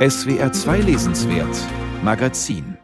[0.00, 1.54] SWR 2 Lesenswert
[2.02, 2.78] Magazin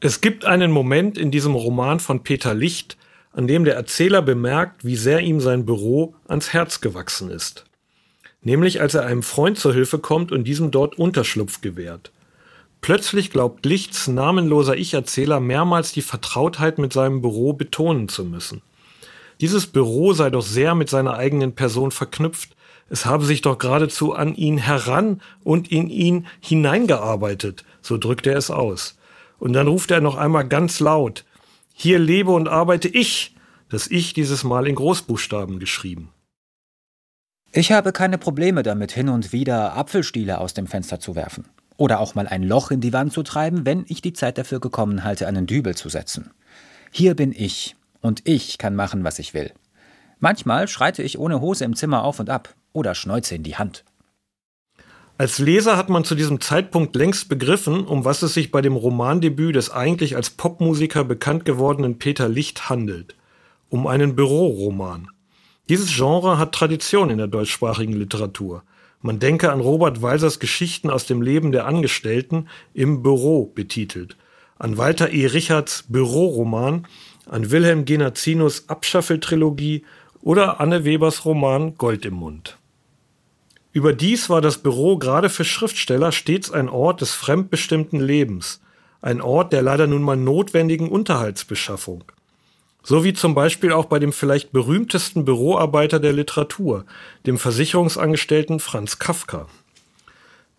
[0.00, 2.98] Es gibt einen Moment in diesem Roman von Peter Licht,
[3.32, 7.64] an dem der Erzähler bemerkt, wie sehr ihm sein Büro ans Herz gewachsen ist.
[8.42, 12.12] Nämlich als er einem Freund zur Hilfe kommt und diesem dort Unterschlupf gewährt.
[12.82, 18.60] Plötzlich glaubt Lichts namenloser Ich-Erzähler mehrmals die Vertrautheit mit seinem Büro betonen zu müssen.
[19.40, 22.54] Dieses Büro sei doch sehr mit seiner eigenen Person verknüpft,
[22.88, 28.36] es habe sich doch geradezu an ihn heran und in ihn hineingearbeitet, so drückt er
[28.36, 28.98] es aus.
[29.38, 31.24] Und dann ruft er noch einmal ganz laut,
[31.72, 33.34] hier lebe und arbeite ich,
[33.68, 36.10] das Ich dieses Mal in Großbuchstaben geschrieben.
[37.50, 41.46] Ich habe keine Probleme damit, hin und wieder Apfelstiele aus dem Fenster zu werfen.
[41.76, 44.60] Oder auch mal ein Loch in die Wand zu treiben, wenn ich die Zeit dafür
[44.60, 46.30] gekommen halte, einen Dübel zu setzen.
[46.92, 49.52] Hier bin ich, und ich kann machen, was ich will.
[50.20, 53.84] Manchmal schreite ich ohne Hose im Zimmer auf und ab oder Schnäuze in die Hand.
[55.16, 58.74] Als Leser hat man zu diesem Zeitpunkt längst begriffen, um was es sich bei dem
[58.74, 63.14] Romandebüt des eigentlich als Popmusiker bekannt gewordenen Peter Licht handelt.
[63.68, 65.08] Um einen Büroroman.
[65.68, 68.64] Dieses Genre hat Tradition in der deutschsprachigen Literatur.
[69.00, 74.16] Man denke an Robert Walsers Geschichten aus dem Leben der Angestellten im Büro betitelt,
[74.58, 75.26] an Walter E.
[75.26, 76.86] Richards Büroroman,
[77.26, 79.84] an Wilhelm Genazinos Abschaffeltrilogie
[80.22, 82.58] oder Anne Webers Roman Gold im Mund.
[83.74, 88.60] Überdies war das Büro gerade für Schriftsteller stets ein Ort des fremdbestimmten Lebens,
[89.02, 92.04] ein Ort der leider nun mal notwendigen Unterhaltsbeschaffung.
[92.84, 96.84] So wie zum Beispiel auch bei dem vielleicht berühmtesten Büroarbeiter der Literatur,
[97.26, 99.48] dem Versicherungsangestellten Franz Kafka.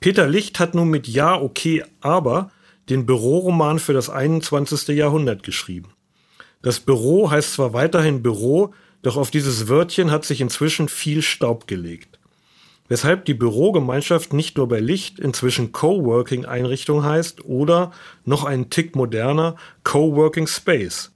[0.01, 2.51] Peter Licht hat nun mit Ja, okay, aber
[2.89, 4.89] den Büroroman für das 21.
[4.89, 5.87] Jahrhundert geschrieben.
[6.61, 11.65] Das Büro heißt zwar weiterhin Büro, doch auf dieses Wörtchen hat sich inzwischen viel Staub
[11.65, 12.19] gelegt
[12.87, 17.91] weshalb die Bürogemeinschaft nicht nur bei Licht inzwischen Coworking-Einrichtung heißt oder
[18.25, 21.11] noch einen Tick moderner Coworking Space.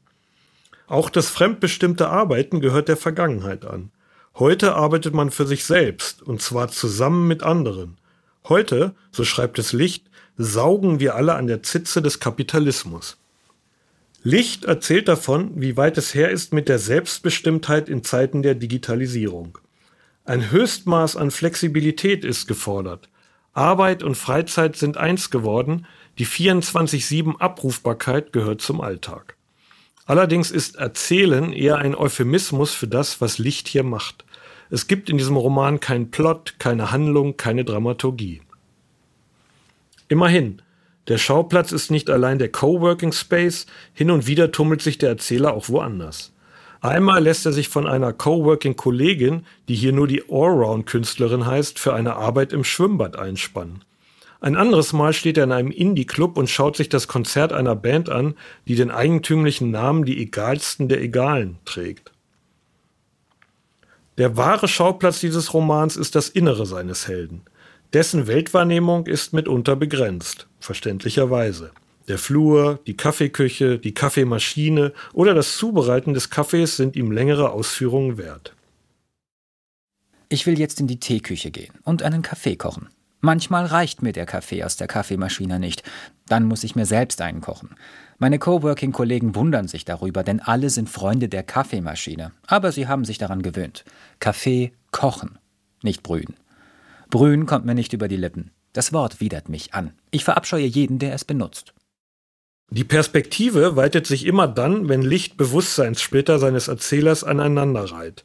[0.88, 3.91] Auch das fremdbestimmte Arbeiten gehört der Vergangenheit an.
[4.35, 7.97] Heute arbeitet man für sich selbst und zwar zusammen mit anderen.
[8.47, 10.06] Heute, so schreibt es Licht,
[10.38, 13.18] saugen wir alle an der Zitze des Kapitalismus.
[14.24, 19.58] Licht erzählt davon, wie weit es her ist mit der Selbstbestimmtheit in Zeiten der Digitalisierung.
[20.29, 23.09] Ein Höchstmaß an Flexibilität ist gefordert.
[23.53, 25.88] Arbeit und Freizeit sind eins geworden,
[26.19, 29.38] die 24-7 Abrufbarkeit gehört zum Alltag.
[30.06, 34.23] Allerdings ist Erzählen eher ein Euphemismus für das, was Licht hier macht.
[34.69, 38.44] Es gibt in diesem Roman keinen Plot, keine Handlung, keine Dramaturgie.
[40.09, 40.61] Immerhin,
[41.07, 43.66] der Schauplatz ist nicht allein der Coworking Space,
[43.96, 46.34] hin und wieder tummelt sich der Erzähler auch woanders.
[46.81, 52.16] Einmal lässt er sich von einer Coworking-Kollegin, die hier nur die Allround-Künstlerin heißt, für eine
[52.16, 53.84] Arbeit im Schwimmbad einspannen.
[54.41, 58.09] Ein anderes Mal steht er in einem Indie-Club und schaut sich das Konzert einer Band
[58.09, 58.35] an,
[58.67, 62.13] die den eigentümlichen Namen Die Egalsten der Egalen trägt.
[64.17, 67.41] Der wahre Schauplatz dieses Romans ist das Innere seines Helden.
[67.91, 71.72] Dessen Weltwahrnehmung ist mitunter begrenzt, verständlicherweise.
[72.09, 78.18] Der Flur, die Kaffeeküche, die Kaffeemaschine oder das Zubereiten des Kaffees sind ihm längere Ausführungen
[78.18, 78.56] wert.
[80.28, 82.90] Ich will jetzt in die Teeküche gehen und einen Kaffee kochen.
[83.22, 85.84] Manchmal reicht mir der Kaffee aus der Kaffeemaschine nicht.
[86.28, 87.75] Dann muss ich mir selbst einen kochen.
[88.18, 92.31] Meine Coworking-Kollegen wundern sich darüber, denn alle sind Freunde der Kaffeemaschine.
[92.47, 93.86] Aber sie haben sich daran gewöhnt.
[94.20, 95.38] Kaffee kochen,
[95.84, 96.34] nicht brühen.
[97.12, 98.50] Brühen kommt mir nicht über die Lippen.
[98.74, 99.94] Das Wort widert mich an.
[100.09, 101.74] Ich verabscheue jeden, der es benutzt.
[102.72, 108.24] Die Perspektive weitet sich immer dann, wenn Licht Bewusstseinssplitter seines Erzählers aneinanderreiht.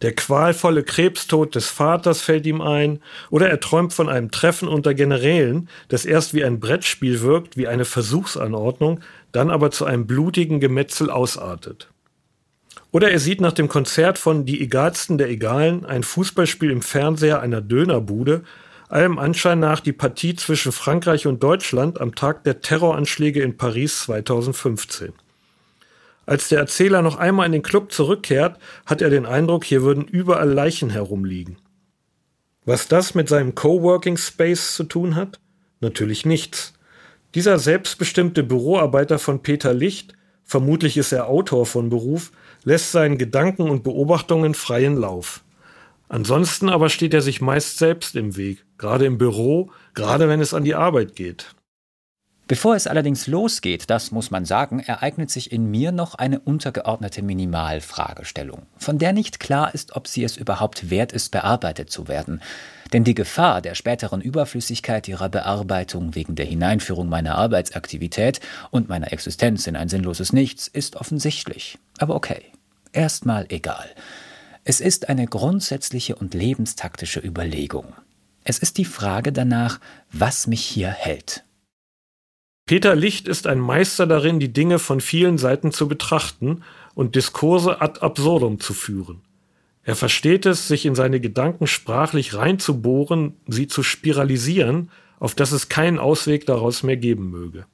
[0.00, 3.00] Der qualvolle Krebstod des Vaters fällt ihm ein,
[3.30, 7.68] oder er träumt von einem Treffen unter Generälen, das erst wie ein Brettspiel wirkt, wie
[7.68, 9.00] eine Versuchsanordnung,
[9.30, 11.88] dann aber zu einem blutigen Gemetzel ausartet.
[12.90, 17.40] Oder er sieht nach dem Konzert von Die Egalsten der Egalen ein Fußballspiel im Fernseher
[17.40, 18.42] einer Dönerbude,
[18.92, 24.00] allem Anschein nach die Partie zwischen Frankreich und Deutschland am Tag der Terroranschläge in Paris
[24.00, 25.12] 2015.
[26.26, 30.04] Als der Erzähler noch einmal in den Club zurückkehrt, hat er den Eindruck, hier würden
[30.04, 31.56] überall Leichen herumliegen.
[32.64, 35.40] Was das mit seinem Coworking Space zu tun hat?
[35.80, 36.74] Natürlich nichts.
[37.34, 40.14] Dieser selbstbestimmte Büroarbeiter von Peter Licht,
[40.44, 42.30] vermutlich ist er Autor von Beruf,
[42.62, 45.42] lässt seinen Gedanken und Beobachtungen freien Lauf.
[46.08, 50.52] Ansonsten aber steht er sich meist selbst im Weg, gerade im Büro, gerade wenn es
[50.52, 51.54] an die Arbeit geht.
[52.48, 57.22] Bevor es allerdings losgeht, das muss man sagen, ereignet sich in mir noch eine untergeordnete
[57.22, 62.42] Minimalfragestellung, von der nicht klar ist, ob sie es überhaupt wert ist, bearbeitet zu werden.
[62.92, 68.40] Denn die Gefahr der späteren Überflüssigkeit ihrer Bearbeitung wegen der Hineinführung meiner Arbeitsaktivität
[68.72, 71.78] und meiner Existenz in ein sinnloses Nichts ist offensichtlich.
[71.98, 72.42] Aber okay,
[72.92, 73.88] erstmal egal.
[74.64, 77.94] Es ist eine grundsätzliche und lebenstaktische Überlegung.
[78.44, 79.80] Es ist die Frage danach,
[80.12, 81.44] was mich hier hält.
[82.66, 86.62] Peter Licht ist ein Meister darin, die Dinge von vielen Seiten zu betrachten
[86.94, 89.20] und Diskurse ad absurdum zu führen.
[89.84, 95.68] Er versteht es, sich in seine Gedanken sprachlich reinzubohren, sie zu spiralisieren, auf dass es
[95.68, 97.66] keinen Ausweg daraus mehr geben möge.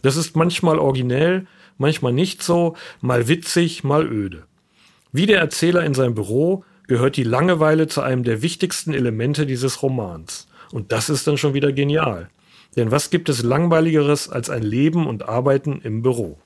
[0.00, 1.46] Das ist manchmal originell,
[1.76, 4.44] manchmal nicht so, mal witzig, mal öde.
[5.12, 9.82] Wie der Erzähler in seinem Büro gehört die Langeweile zu einem der wichtigsten Elemente dieses
[9.82, 10.46] Romans.
[10.72, 12.30] Und das ist dann schon wieder genial.
[12.76, 16.38] Denn was gibt es langweiligeres als ein Leben und Arbeiten im Büro?